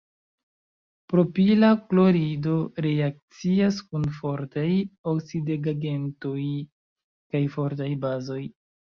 [1.13, 2.53] Propila klorido
[2.85, 4.63] reakcias kun fortaj
[5.11, 6.47] oksidigagentoj
[7.35, 8.39] kaj fortaj bazoj.